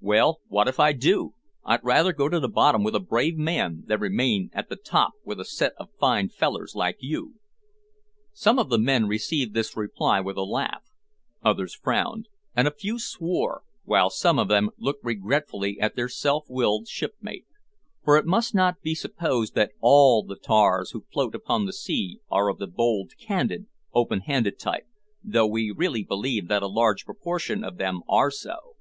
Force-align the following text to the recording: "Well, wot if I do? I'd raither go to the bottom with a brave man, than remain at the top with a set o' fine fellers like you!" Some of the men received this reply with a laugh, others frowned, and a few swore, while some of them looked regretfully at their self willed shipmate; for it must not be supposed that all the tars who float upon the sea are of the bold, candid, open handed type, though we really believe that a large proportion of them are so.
"Well, 0.00 0.40
wot 0.48 0.66
if 0.66 0.80
I 0.80 0.92
do? 0.92 1.34
I'd 1.64 1.84
raither 1.84 2.12
go 2.12 2.28
to 2.28 2.40
the 2.40 2.48
bottom 2.48 2.82
with 2.82 2.96
a 2.96 2.98
brave 2.98 3.36
man, 3.38 3.84
than 3.86 4.00
remain 4.00 4.50
at 4.52 4.68
the 4.68 4.74
top 4.74 5.12
with 5.24 5.38
a 5.38 5.44
set 5.44 5.74
o' 5.78 5.84
fine 6.00 6.28
fellers 6.28 6.74
like 6.74 6.96
you!" 6.98 7.36
Some 8.32 8.58
of 8.58 8.68
the 8.68 8.80
men 8.80 9.06
received 9.06 9.54
this 9.54 9.76
reply 9.76 10.18
with 10.20 10.36
a 10.36 10.42
laugh, 10.42 10.82
others 11.40 11.72
frowned, 11.72 12.26
and 12.56 12.66
a 12.66 12.74
few 12.74 12.98
swore, 12.98 13.62
while 13.84 14.10
some 14.10 14.40
of 14.40 14.48
them 14.48 14.70
looked 14.76 15.04
regretfully 15.04 15.78
at 15.78 15.94
their 15.94 16.08
self 16.08 16.46
willed 16.48 16.88
shipmate; 16.88 17.46
for 18.02 18.16
it 18.16 18.26
must 18.26 18.56
not 18.56 18.80
be 18.82 18.92
supposed 18.92 19.54
that 19.54 19.70
all 19.80 20.24
the 20.24 20.34
tars 20.34 20.90
who 20.90 21.06
float 21.12 21.32
upon 21.32 21.64
the 21.64 21.72
sea 21.72 22.18
are 22.28 22.48
of 22.48 22.58
the 22.58 22.66
bold, 22.66 23.12
candid, 23.20 23.66
open 23.94 24.22
handed 24.22 24.58
type, 24.58 24.88
though 25.22 25.46
we 25.46 25.70
really 25.70 26.02
believe 26.02 26.48
that 26.48 26.64
a 26.64 26.66
large 26.66 27.04
proportion 27.04 27.62
of 27.62 27.76
them 27.76 28.00
are 28.08 28.32
so. 28.32 28.74